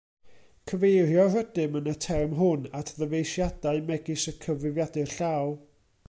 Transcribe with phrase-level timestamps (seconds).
[0.69, 5.53] Cyfeirio rydym yn y term hwn at ddyfeisiadau megis y cyfrifiadur llaw.